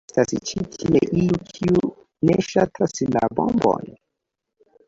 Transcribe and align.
Ĉu 0.09 0.21
estas 0.21 0.39
ĉi 0.51 0.63
tie 0.75 1.01
iu, 1.23 1.37
kiu 1.57 1.83
ne 2.31 2.39
ŝatas 2.49 2.99
la 3.17 3.25
Bambon? 3.41 3.93